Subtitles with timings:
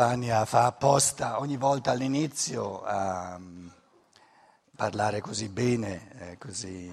[0.00, 3.68] Ania fa apposta ogni volta all'inizio a mm,
[4.74, 6.90] parlare così bene, eh, così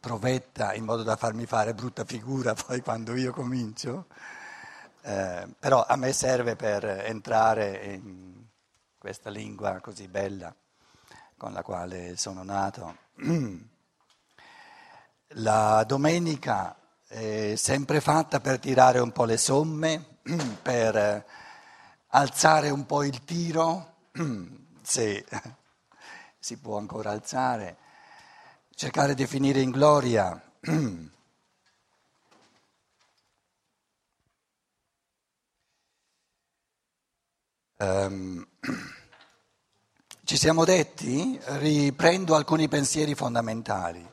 [0.00, 4.06] provetta, in modo da farmi fare brutta figura poi quando io comincio.
[5.02, 8.42] Eh, però a me serve per entrare in
[8.98, 10.54] questa lingua così bella
[11.36, 12.96] con la quale sono nato.
[15.40, 16.74] La domenica
[17.06, 20.18] è sempre fatta per tirare un po' le somme,
[20.62, 21.44] per
[22.16, 23.96] alzare un po' il tiro,
[24.82, 25.26] se
[26.38, 27.76] si può ancora alzare,
[28.74, 30.42] cercare di finire in gloria.
[37.78, 38.46] Um,
[40.24, 44.08] ci siamo detti, riprendo alcuni pensieri fondamentali,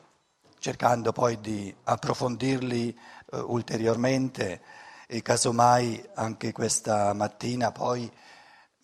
[0.58, 2.98] cercando poi di approfondirli
[3.30, 4.60] uh, ulteriormente
[5.14, 8.10] e casomai anche questa mattina poi,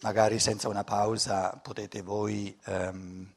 [0.03, 3.29] magari senza una pausa, potete voi, um,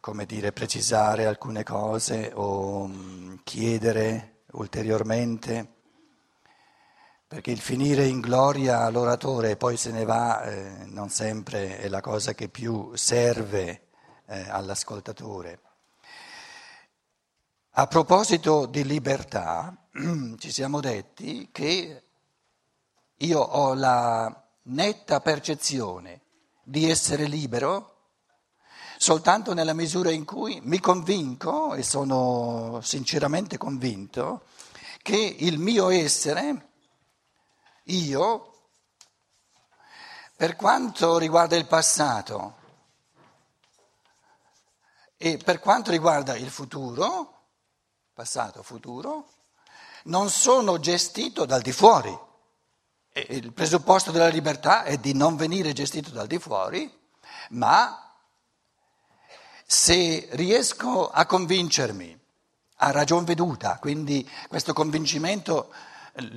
[0.00, 5.74] come dire, precisare alcune cose o um, chiedere ulteriormente.
[7.26, 11.88] Perché il finire in gloria all'oratore e poi se ne va eh, non sempre è
[11.88, 13.88] la cosa che più serve
[14.24, 15.67] eh, all'ascoltatore.
[17.78, 19.72] A proposito di libertà,
[20.38, 22.02] ci siamo detti che
[23.14, 26.22] io ho la netta percezione
[26.64, 28.06] di essere libero
[28.96, 34.46] soltanto nella misura in cui mi convinco, e sono sinceramente convinto,
[35.00, 36.70] che il mio essere,
[37.84, 38.54] io,
[40.34, 42.56] per quanto riguarda il passato
[45.16, 47.36] e per quanto riguarda il futuro,
[48.18, 49.28] passato, futuro,
[50.06, 52.18] non sono gestito dal di fuori.
[53.12, 56.92] E il presupposto della libertà è di non venire gestito dal di fuori,
[57.50, 58.12] ma
[59.64, 62.18] se riesco a convincermi
[62.78, 65.72] a ragion veduta, quindi questo convincimento,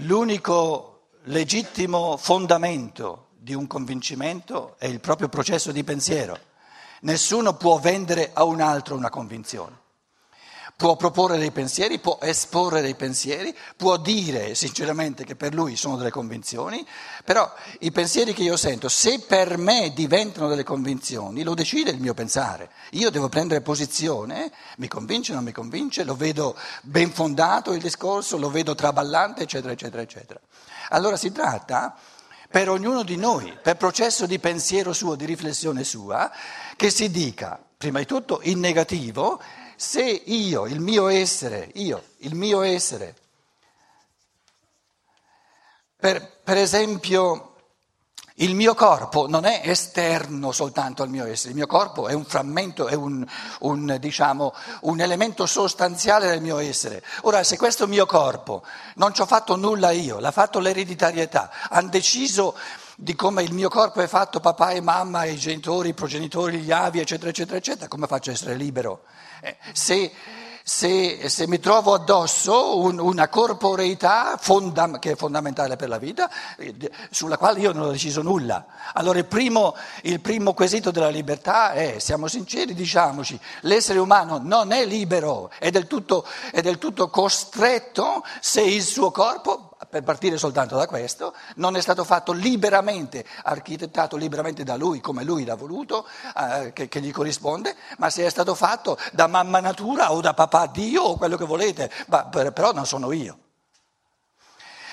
[0.03, 6.37] l'unico legittimo fondamento di un convincimento è il proprio processo di pensiero.
[7.01, 9.80] Nessuno può vendere a un altro una convinzione
[10.81, 15.95] può proporre dei pensieri, può esporre dei pensieri, può dire sinceramente che per lui sono
[15.95, 16.83] delle convinzioni,
[17.23, 17.47] però
[17.81, 22.15] i pensieri che io sento, se per me diventano delle convinzioni, lo decide il mio
[22.15, 22.71] pensare.
[22.93, 27.79] Io devo prendere posizione, mi convince o non mi convince, lo vedo ben fondato il
[27.79, 30.39] discorso, lo vedo traballante, eccetera, eccetera, eccetera.
[30.89, 31.95] Allora si tratta
[32.49, 36.31] per ognuno di noi, per processo di pensiero suo, di riflessione sua,
[36.75, 39.39] che si dica, prima di tutto, in negativo,
[39.81, 43.15] se io, il mio essere, io, il mio essere,
[45.97, 47.55] per, per esempio,
[48.35, 52.25] il mio corpo non è esterno soltanto al mio essere, il mio corpo è un
[52.25, 53.25] frammento, è un,
[53.61, 57.03] un, diciamo, un, elemento sostanziale del mio essere.
[57.21, 58.63] Ora, se questo mio corpo
[58.97, 62.55] non ci ho fatto nulla io, l'ha fatto l'ereditarietà, hanno deciso
[63.01, 66.71] di come il mio corpo è fatto, papà e mamma, i genitori, i progenitori, gli
[66.71, 69.05] avi, eccetera, eccetera, eccetera, come faccio a essere libero?
[69.41, 70.11] Eh, se,
[70.61, 76.29] se, se, mi trovo addosso un, una corporeità fonda, che è fondamentale per la vita,
[76.57, 76.75] eh,
[77.09, 78.67] sulla quale io non ho deciso nulla.
[78.93, 84.71] Allora il primo, il primo quesito della libertà è, siamo sinceri, diciamoci, l'essere umano non
[84.71, 90.37] è libero, è del tutto, è del tutto costretto se il suo corpo per partire
[90.37, 95.55] soltanto da questo, non è stato fatto liberamente, architettato liberamente da lui come lui l'ha
[95.55, 96.07] voluto,
[96.37, 100.33] eh, che, che, gli corrisponde, ma se è stato fatto da mamma natura o da
[100.33, 103.37] papà Dio o quello che volete, ma, però non sono io.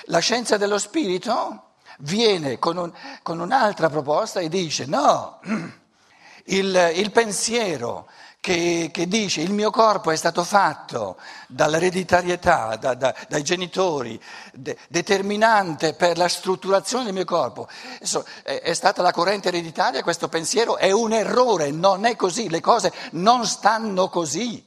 [0.07, 2.91] La scienza dello spirito viene con, un,
[3.23, 5.39] con un'altra proposta e dice no,
[6.45, 8.09] il, il pensiero
[8.49, 11.17] che, che, dice il mio corpo è stato fatto
[11.47, 14.19] dall'ereditarietà, da, da, dai genitori,
[14.53, 17.67] de, determinante per la strutturazione del mio corpo.
[17.97, 22.49] Adesso, è, è stata la corrente ereditaria, questo pensiero è un errore, non è così,
[22.49, 24.65] le cose non stanno così.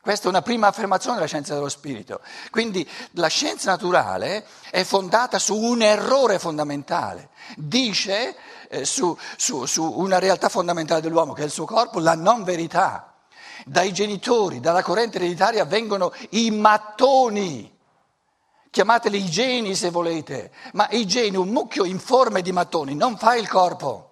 [0.00, 2.22] Questa è una prima affermazione della scienza dello spirito.
[2.50, 7.30] Quindi la scienza naturale è fondata su un errore fondamentale.
[7.56, 8.34] Dice
[8.74, 12.42] eh, su, su, su una realtà fondamentale dell'uomo, che è il suo corpo, la non
[12.42, 13.14] verità.
[13.64, 17.72] Dai genitori, dalla corrente ereditaria vengono i mattoni,
[18.70, 23.36] chiamateli i geni se volete, ma i geni, un mucchio informe di mattoni, non fa
[23.36, 24.10] il corpo.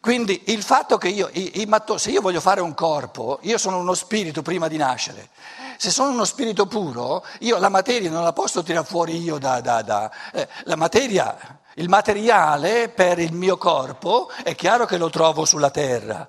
[0.00, 3.58] Quindi il fatto che io, i, i matto, se io voglio fare un corpo, io
[3.58, 5.30] sono uno spirito prima di nascere.
[5.78, 9.60] Se sono uno spirito puro, io la materia non la posso tirare fuori io da...
[9.60, 15.10] da, da eh, la materia Il materiale per il mio corpo è chiaro che lo
[15.10, 16.26] trovo sulla terra.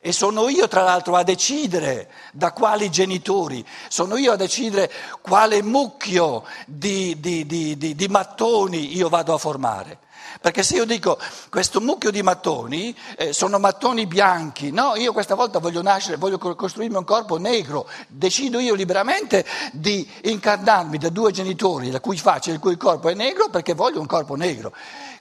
[0.00, 4.90] E sono io, tra l'altro, a decidere da quali genitori, sono io a decidere
[5.20, 9.98] quale mucchio di, di, di, di, mattoni io vado a formare.
[10.40, 11.18] Perché se io dico
[11.50, 16.38] questo mucchio di mattoni eh, sono mattoni bianchi, no, io questa volta voglio nascere, voglio
[16.38, 22.50] costruirmi un corpo negro, decido io liberamente di incarnarmi da due genitori la cui faccia
[22.50, 24.72] e il cui corpo è negro perché voglio un corpo negro.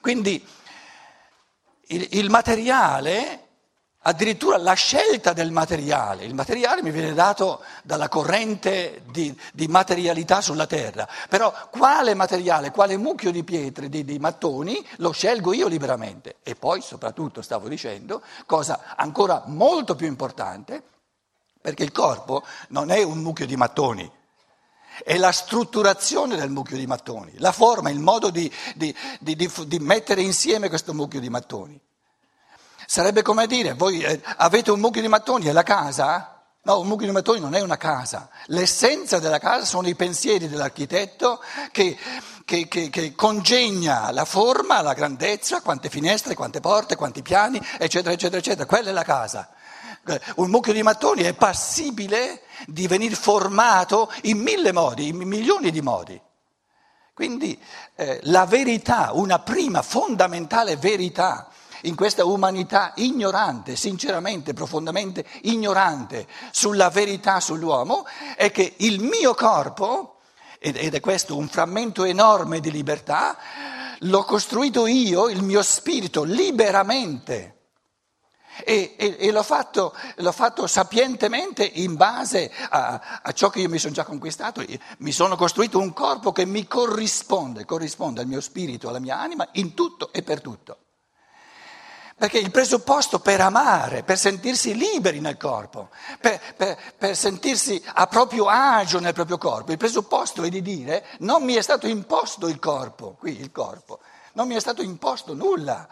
[0.01, 0.46] Quindi
[1.88, 3.49] il, il materiale
[4.10, 6.26] addirittura la scelta del materiale.
[6.26, 12.72] Il materiale mi viene dato dalla corrente di, di, materialità sulla terra, però quale materiale,
[12.72, 16.38] quale mucchio di pietre, di, di mattoni, lo scelgo io liberamente.
[16.44, 20.82] E poi, soprattutto, stavo dicendo, cosa ancora molto più importante,
[21.62, 24.12] perché il corpo non è un mucchio di mattoni,
[25.04, 29.80] è la strutturazione del mucchio di mattoni, la forma, il modo di, di, di, di
[29.80, 31.80] mettere insieme questo mucchio di mattoni.
[32.91, 36.41] Sarebbe come dire, voi eh, avete un mucchio di mattoni, è la casa?
[36.63, 38.30] No, un mucchio di mattoni non è una casa.
[38.47, 41.39] L'essenza della casa sono i pensieri dell'architetto
[41.71, 41.95] che,
[42.45, 48.12] che, che, che congegna la forma, la grandezza, quante finestre, quante porte, quanti piani, eccetera,
[48.12, 48.65] eccetera, eccetera.
[48.65, 49.51] Quella è la casa.
[50.38, 55.81] Un mucchio di mattoni è passibile di venire formato in mille modi, in milioni di
[55.81, 56.19] modi.
[57.13, 57.62] Quindi
[57.94, 61.50] eh, la verità, una prima fondamentale verità
[61.84, 68.06] in questa umanità ignorante, sinceramente, profondamente ignorante sulla verità sull'uomo,
[68.36, 70.20] è che il mio corpo,
[70.60, 73.38] ed è questo un frammento enorme di libertà,
[74.00, 77.56] l'ho costruito io, il mio spirito, liberamente.
[78.66, 83.70] E, e, e l'ho, fatto, l'ho, fatto, sapientemente in base a, a, ciò che io
[83.70, 84.64] mi sono già conquistato.
[84.98, 89.48] Mi sono costruito un corpo che mi corrisponde, corrisponde al mio spirito, alla mia anima,
[89.54, 90.78] in tutto e per tutto.
[92.19, 95.88] Perché il presupposto per amare, per sentirsi liberi nel corpo,
[96.19, 101.06] per, per, per, sentirsi a proprio agio nel proprio corpo, il presupposto è di dire
[101.19, 104.00] non mi è stato imposto il corpo, qui il corpo,
[104.33, 105.88] non mi è stato imposto nulla.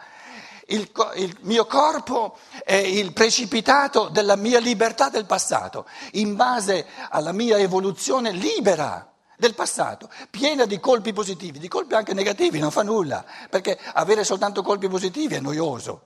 [0.66, 7.32] Il, il mio corpo è il precipitato della mia libertà del passato, in base alla
[7.32, 12.82] mia evoluzione libera del passato, piena di colpi positivi, di colpi anche negativi, non fa
[12.82, 16.02] nulla, perché avere soltanto colpi positivi è noioso.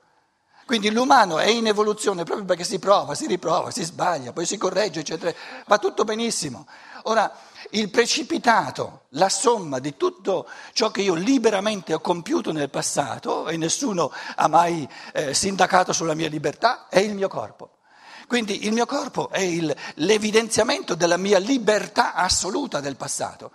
[0.64, 4.56] Quindi l'umano è in evoluzione proprio perché si prova, si riprova, si sbaglia, poi si
[4.56, 5.36] corregge, eccetera.
[5.66, 6.66] Va tutto benissimo.
[7.04, 7.30] Ora,
[7.70, 13.56] il precipitato, la somma di tutto ciò che io liberamente ho compiuto nel passato, e
[13.56, 17.78] nessuno ha mai eh, sindacato sulla mia libertà, è il mio corpo.
[18.26, 23.50] Quindi il mio corpo è il, l'evidenziamento della mia libertà assoluta del passato.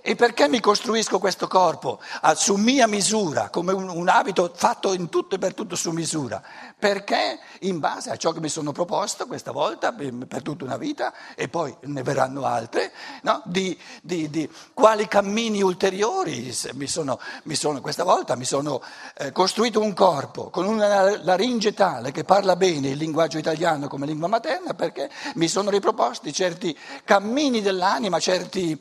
[0.00, 4.92] E perché mi costruisco questo corpo ah, su mia misura, come un, un, abito fatto
[4.92, 6.42] in tutto e per tutto su misura?
[6.78, 11.12] Perché in base a ciò che mi sono proposto questa volta, per tutta una vita,
[11.34, 12.92] e poi ne verranno altre,
[13.22, 13.42] no?
[13.44, 18.80] di, di, di, quali cammini ulteriori mi sono, mi sono, questa volta mi sono
[19.16, 24.06] eh, costruito un corpo con una laringe tale che parla bene il linguaggio italiano come
[24.06, 28.80] lingua materna, perché mi sono riproposti certi cammini dell'anima, certi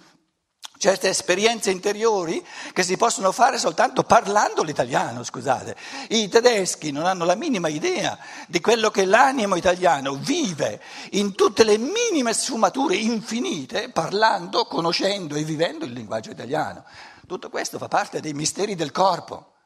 [0.78, 5.76] certe esperienze interiori che si possono fare soltanto parlando l'italiano, scusate.
[6.10, 11.64] I tedeschi non hanno la minima idea di quello che l'animo italiano vive in tutte
[11.64, 16.84] le minime sfumature infinite, parlando, conoscendo e vivendo il linguaggio italiano.
[17.26, 19.57] Tutto questo fa parte dei misteri del corpo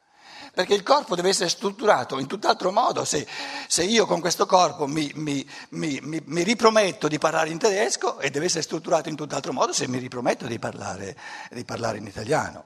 [0.53, 3.05] perché il corpo deve essere strutturato in tutt'altro modo.
[3.05, 3.25] Se,
[3.67, 8.29] se io con questo corpo mi, mi, mi, mi, riprometto di parlare in tedesco e
[8.29, 11.17] deve essere strutturato in tutt'altro modo se mi riprometto di parlare,
[11.51, 12.65] di parlare in italiano.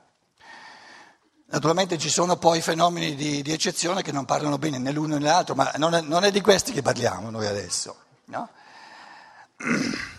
[1.47, 5.25] Naturalmente ci sono poi fenomeni di, di, eccezione che non parlano bene né l'uno né
[5.25, 7.95] l'altro, ma non è, non è di questi che parliamo noi adesso.
[8.25, 8.49] No?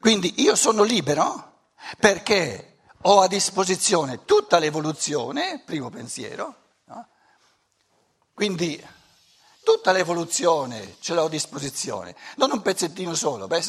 [0.00, 1.66] Quindi io sono libero
[1.98, 2.77] perché
[3.10, 7.08] ho a disposizione tutta l'evoluzione, primo pensiero, no?
[8.34, 8.82] quindi
[9.64, 13.46] tutta l'evoluzione ce l'ho a disposizione, non un pezzettino solo.
[13.46, 13.62] Beh,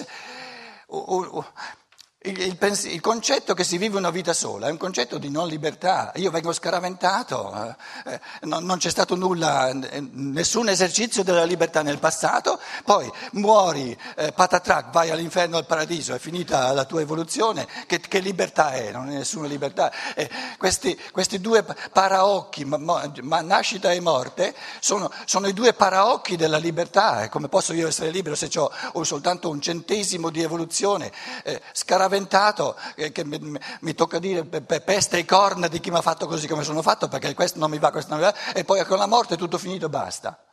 [2.24, 5.30] il, il, pens- il, concetto che si vive una vita sola è un concetto di
[5.30, 6.12] non libertà.
[6.16, 9.72] Io vengo scaraventato, eh, eh, non, non, c'è stato nulla,
[10.12, 16.20] nessun esercizio della libertà nel passato, poi muori, eh, patatrac, vai all'inferno al paradiso, è
[16.20, 17.66] finita la tua evoluzione.
[17.88, 18.92] Che, che libertà è?
[18.92, 19.90] Non è nessuna libertà.
[20.14, 22.78] Eh, questi, questi, due paraocchi, ma,
[23.22, 27.30] ma, nascita e morte, sono, sono, i due paraocchi della libertà.
[27.30, 31.14] Come posso io essere libero se ho soltanto un centesimo di evoluzione?
[31.44, 35.98] Eh, scaraventato spaventato, eh, che mi, mi, tocca dire peste e corna di chi mi
[35.98, 38.54] ha fatto così come sono fatto, perché questo non mi va, questo non mi va,
[38.54, 40.44] e poi con la morte è tutto finito e basta.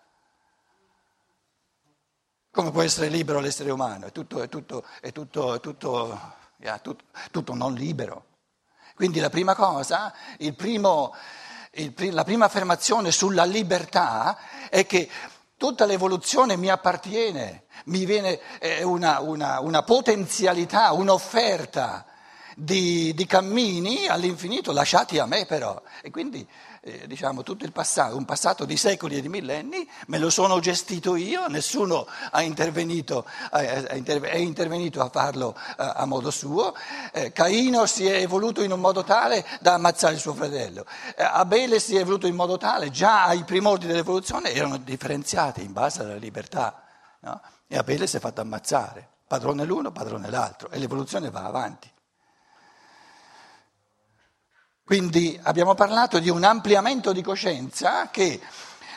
[2.50, 4.06] Come può essere libero l'essere umano?
[4.06, 8.24] È tutto, è tutto, è tutto, è tutto, yeah, tutto, tutto non libero.
[8.94, 11.14] Quindi la prima cosa, il primo,
[11.72, 14.38] il, la prima affermazione sulla libertà
[14.70, 15.10] è che
[15.56, 18.40] tutta l'evoluzione mi appartiene, mi viene
[18.82, 22.04] una, una, una potenzialità, un'offerta
[22.54, 25.80] di, di, cammini all'infinito lasciati a me però.
[26.02, 26.46] E quindi
[26.86, 30.60] eh, diciamo tutto il passato, un passato di secoli e di millenni, me lo sono
[30.60, 36.74] gestito io, nessuno ha intervenito, è intervenito a farlo eh, a modo suo.
[37.12, 40.86] Eh, Caino si è evoluto in un modo tale da ammazzare il suo fratello.
[41.16, 45.72] Eh, Abele si è evoluto in modo tale, già ai primordi dell'evoluzione erano differenziati in
[45.72, 46.84] base alla libertà.
[47.20, 47.40] No?
[47.66, 51.90] E Abele si è fatto ammazzare, padrone l'uno, padrone l'altro, e l'evoluzione va avanti.
[54.86, 58.38] Quindi abbiamo parlato di un ampliamento di coscienza che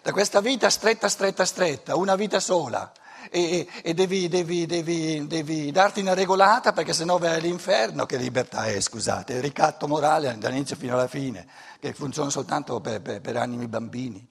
[0.04, 2.92] da questa vita stretta, stretta, stretta, una vita sola,
[3.32, 8.66] e, e devi, devi, devi, devi, darti una regolata perché sennò vai all'inferno, che libertà
[8.66, 11.48] è, scusate, il ricatto morale dall'inizio fino alla fine,
[11.80, 14.24] che funziona soltanto per, per, per animi bambini.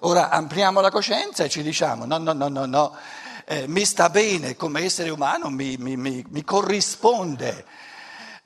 [0.00, 2.94] Ora ampliamo la coscienza e ci diciamo no, no, no, no, no,
[3.46, 7.64] eh, mi sta bene come essere umano, mi, mi, mi, mi corrisponde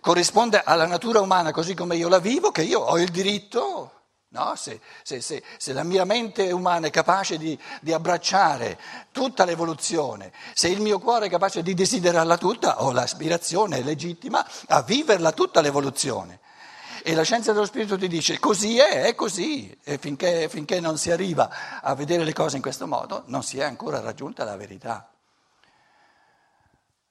[0.00, 3.92] corrisponde alla natura umana così come io la vivo, che io ho il diritto,
[4.28, 4.54] no?
[4.57, 8.78] se, se, se, se, la mia mente umana è capace di, di, abbracciare
[9.12, 14.83] tutta l'evoluzione, se il mio cuore è capace di desiderarla tutta, ho l'aspirazione legittima a
[14.83, 16.40] viverla tutta l'evoluzione.
[17.02, 20.99] E la scienza dello spirito ti dice così è, è così, e finché, finché non
[20.99, 24.57] si arriva a vedere le cose in questo modo non si è ancora raggiunta la
[24.57, 25.11] verità.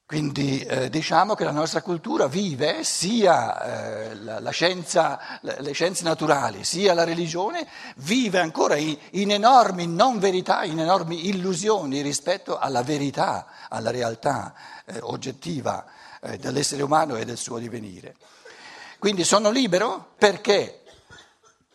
[0.09, 6.03] Quindi eh, diciamo che la nostra cultura vive sia eh, la, la scienza, le scienze
[6.03, 12.57] naturali, sia la religione, vive ancora in, in, enormi non verità, in enormi illusioni rispetto
[12.57, 15.85] alla verità, alla realtà eh, oggettiva
[16.21, 18.15] eh, dell'essere umano e del suo divenire.
[18.97, 20.85] Quindi sono libero perché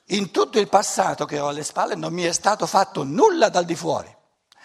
[0.07, 3.64] in tutto il passato che ho alle spalle non mi è stato fatto nulla dal
[3.64, 4.12] di fuori.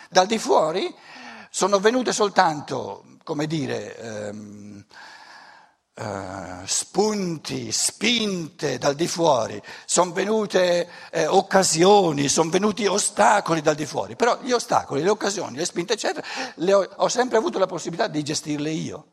[0.10, 0.92] Dal di fuori
[1.60, 4.86] sono venute soltanto come dire, ehm,
[5.94, 13.86] eh, spunti, spinte dal di fuori, sono venute eh, occasioni, sono venuti ostacoli dal di
[13.86, 16.26] fuori, però gli ostacoli, le occasioni, le spinte, eccetera,
[16.56, 19.06] le ho, ho sempre avuto la possibilità di gestirle io.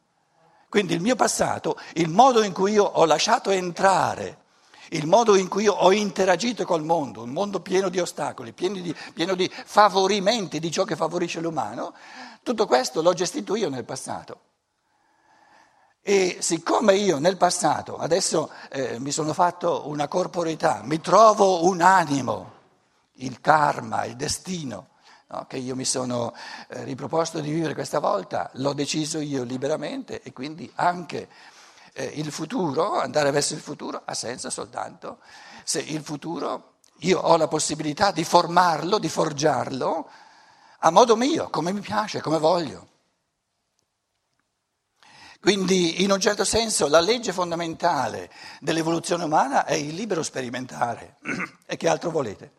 [0.68, 4.44] Quindi il mio passato, il modo in cui io ho lasciato entrare
[4.90, 8.80] il modo in cui io ho interagito col mondo, un mondo pieno di ostacoli, pieno
[8.80, 11.94] di, pieno di, favorimenti di ciò che favorisce l'umano,
[12.46, 14.42] tutto questo l'ho gestito io nel passato.
[16.00, 21.80] E siccome io nel passato adesso eh, mi sono fatto una corporeità, mi trovo un
[21.80, 22.52] animo,
[23.14, 24.90] il karma, il destino,
[25.26, 26.32] no, che io mi sono
[26.68, 31.28] eh, riproposto di vivere questa volta, l'ho deciso io liberamente e quindi anche
[31.94, 35.18] eh, il futuro, andare verso il futuro, ha senso soltanto
[35.64, 40.08] se il futuro io ho la possibilità di formarlo, di forgiarlo
[40.86, 42.94] a modo mio, come mi piace, come voglio.
[45.40, 51.16] Quindi in un certo senso la legge fondamentale dell'evoluzione umana è il libero sperimentare.
[51.66, 52.52] e che altro volete?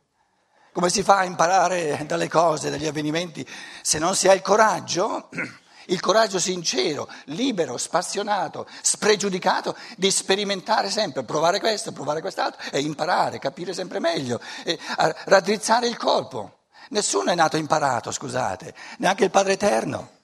[0.74, 3.48] Come si fa a imparare dalle cose, dagli avvenimenti,
[3.82, 5.30] se non si ha il coraggio?
[5.90, 13.40] Il coraggio sincero, libero, spassionato, spregiudicato di sperimentare sempre, provare questo, provare quest'altro e imparare,
[13.40, 14.38] capire sempre meglio,
[15.24, 16.57] raddrizzare il colpo.
[16.90, 20.16] Nessuno è nato imparato, scusate, neanche il Padre Eterno.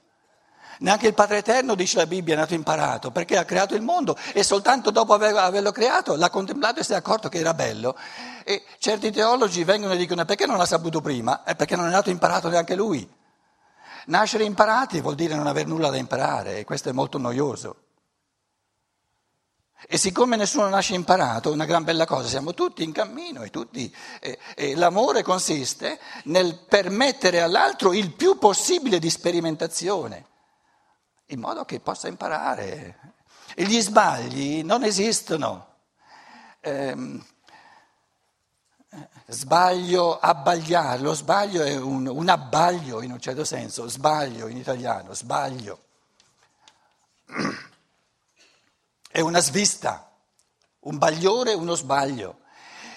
[0.79, 4.17] Neanche il Padre Eterno, dice la Bibbia, è nato imparato, perché ha creato il mondo
[4.34, 7.96] e soltanto dopo averlo creato l'ha contemplato e si è accorto che era bello.
[8.43, 11.43] E certi teologi vengono e dicono perché non l'ha saputo prima?
[11.43, 13.08] È perché non è nato imparato neanche lui.
[14.08, 17.82] Nascere imparati vuol dire non aver nulla da imparare e questo è molto noioso.
[19.87, 23.93] E siccome nessuno nasce imparato, una gran bella cosa, siamo tutti in cammino e, tutti,
[24.21, 30.25] e, e l'amore consiste nel permettere all'altro il più possibile di sperimentazione,
[31.27, 33.13] in modo che possa imparare.
[33.55, 35.71] E gli sbagli non esistono.
[36.61, 37.21] Eh,
[39.27, 45.13] sbaglio, abbagliare, lo sbaglio è un, un abbaglio in un certo senso, sbaglio in italiano,
[45.13, 45.79] sbaglio.
[49.13, 50.10] È una svista,
[50.79, 52.39] un bagliore, uno sbaglio.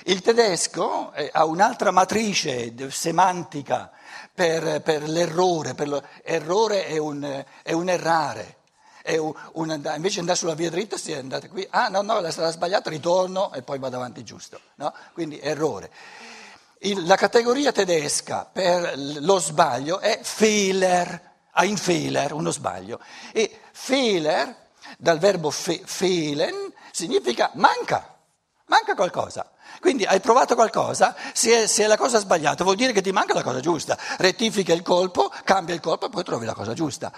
[0.05, 3.91] Il tedesco eh, ha un'altra matrice semantica
[4.33, 5.89] per, per l'errore, per
[6.25, 8.61] l'errore è un, è un errare.
[9.19, 12.31] un, un, invece andare sulla via dritta si è andati qui, ah no, no, la
[12.31, 14.59] strada sbagliata, ritorno e poi vado avanti giusto.
[14.77, 14.95] No?
[15.13, 15.91] Quindi errore.
[16.79, 23.01] Il, la categoria tedesca per lo sbaglio è Fehler, ein Fehler, uno sbaglio.
[23.33, 24.65] E Fehler,
[24.97, 28.19] dal verbo fe, fehlen, significa manca,
[28.67, 29.51] manca qualcosa.
[29.81, 33.13] Quindi hai provato qualcosa, se è, se è, la cosa sbagliata vuol dire che ti
[33.13, 36.73] manca la cosa giusta, rettifica il colpo, cambia il colpo e poi trovi la cosa
[36.73, 37.13] giusta.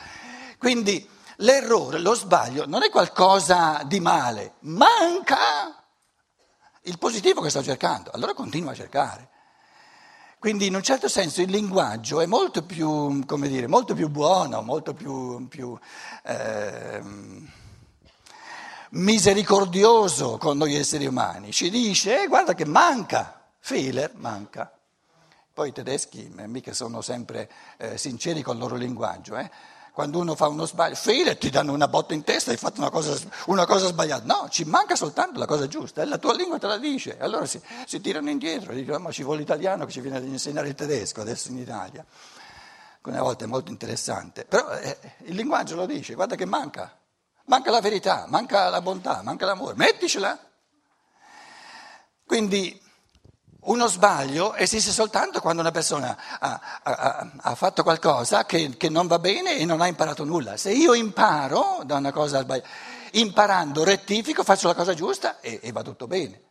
[0.59, 5.85] Quindi l'errore, lo sbaglio non è qualcosa di male, manca
[6.83, 9.29] il positivo che sto cercando, allora continua a cercare.
[10.39, 14.95] Quindi in un certo senso il linguaggio è molto più, dire, molto più buono, molto
[14.95, 15.77] più, più
[16.23, 17.03] eh,
[18.91, 21.53] misericordioso con noi esseri umani.
[21.53, 24.73] Ci dice, eh, guarda che manca, Fehler manca.
[25.53, 29.37] Poi i tedeschi eh, mica sono sempre eh, sinceri con il loro linguaggio.
[29.37, 29.51] Eh?
[29.93, 32.91] Quando uno fa uno sbaglio, Fehler ti danno una botta in testa, hai fatto una
[32.91, 34.25] cosa, una cosa, sbagliata.
[34.25, 37.19] No, ci manca soltanto la cosa giusta, e la tua lingua te la dice.
[37.19, 40.69] Allora si, si tirano indietro, dicono ma ci vuole l'italiano che ci viene ad insegnare
[40.69, 42.05] il tedesco adesso in Italia.
[42.95, 46.98] Alcune volte è molto interessante, però eh, il linguaggio lo dice, guarda che manca.
[47.49, 49.75] Manca la verità, manca la bontà, manca l'amore.
[49.75, 50.39] Metticela.
[52.27, 52.79] Quindi
[53.61, 59.07] uno sbaglio esiste soltanto quando una persona ha, ha, ha fatto qualcosa che, che, non
[59.07, 60.59] va bene e non ha imparato nulla.
[60.59, 62.69] Se io imparo da una cosa sbagliata,
[63.13, 66.48] imparando rettifico, faccio la cosa giusta e, e va tutto bene.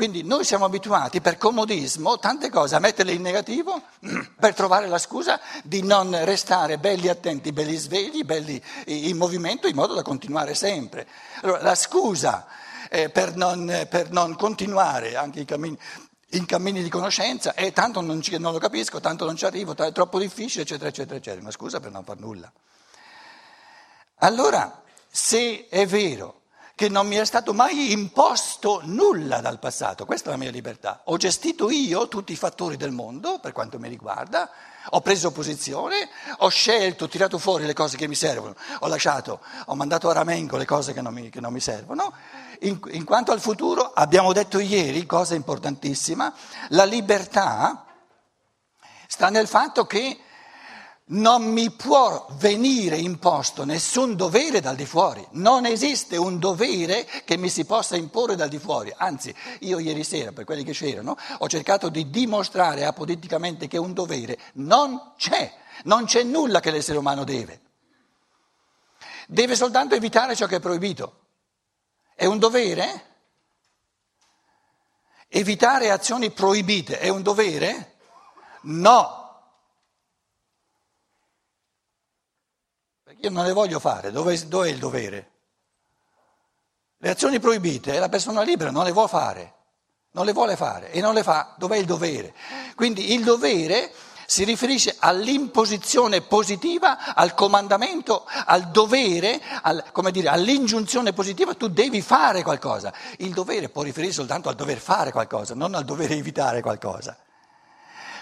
[0.00, 3.82] Quindi noi siamo abituati per comodismo tante cose a metterle in negativo
[4.40, 9.74] per trovare la scusa di non restare belli attenti, belli svegli, belli in movimento in
[9.74, 11.06] modo da continuare sempre.
[11.42, 12.46] Allora, la scusa
[12.88, 15.78] eh, per, non, per, non, continuare anche i cammini,
[16.30, 19.76] in cammini di conoscenza è tanto non, ci, non, lo capisco, tanto non ci arrivo,
[19.76, 21.42] è troppo difficile, eccetera, eccetera, eccetera.
[21.42, 22.50] Una scusa per non far nulla.
[24.20, 24.80] Allora,
[25.10, 26.39] se è vero
[26.80, 31.02] che non mi è stato mai imposto nulla dal passato, questa è la mia libertà.
[31.04, 34.48] Ho gestito io tutti i fattori del mondo, per quanto mi riguarda,
[34.88, 39.40] ho preso posizione, ho scelto, ho tirato fuori le cose che mi servono, ho lasciato,
[39.66, 42.14] ho mandato a ramengo le cose che non mi, che non mi servono.
[42.60, 46.32] In, in quanto al futuro, abbiamo detto ieri, cosa importantissima,
[46.70, 47.84] la libertà
[49.06, 50.18] sta nel fatto che
[51.10, 57.36] non mi può venire imposto nessun dovere dal di fuori, non esiste un dovere che
[57.36, 61.16] mi si possa imporre dal di fuori, anzi io ieri sera, per quelli che c'erano,
[61.38, 65.52] ho cercato di dimostrare apoliticamente che un dovere non c'è,
[65.84, 67.60] non c'è nulla che l'essere umano deve,
[69.26, 71.14] deve soltanto evitare ciò che è proibito.
[72.14, 73.06] È un dovere?
[75.28, 77.94] Evitare azioni proibite è un dovere?
[78.62, 79.19] No.
[83.22, 85.30] Io non le voglio fare, dove, dove è il dovere?
[86.98, 89.54] Le azioni proibite la persona libera non le vuole fare,
[90.12, 92.34] non le vuole fare e non le fa, dov'è il dovere?
[92.74, 93.92] Quindi il dovere
[94.26, 102.42] si riferisce all'imposizione positiva, al comandamento, al dovere, al, dire, all'ingiunzione positiva, tu devi fare
[102.42, 102.92] qualcosa.
[103.18, 107.16] Il dovere può riferirsi soltanto al dover fare qualcosa, non al dover evitare qualcosa.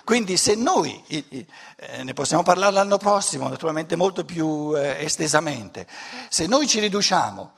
[0.09, 5.87] Quindi se noi, eh, ne possiamo parlare l'anno prossimo, naturalmente molto più eh, estesamente,
[6.31, 7.53] se noi ci riduciamo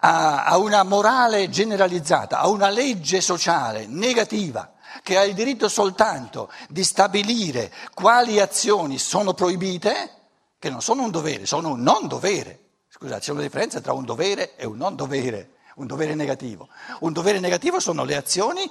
[0.00, 4.72] a, a una morale generalizzata, a una legge sociale negativa,
[5.04, 10.10] che ha il diritto soltanto di stabilire quali azioni sono proibite,
[10.58, 12.62] che non sono un dovere, sono un non dovere.
[12.88, 16.68] Scusate, c'è una differenza tra un dovere e un non dovere, un dovere negativo.
[16.98, 18.68] Un dovere negativo sono le azioni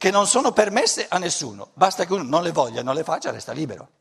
[0.00, 3.30] che non sono permesse a nessuno, basta che uno non le voglia, non le faccia,
[3.30, 3.99] resta libero.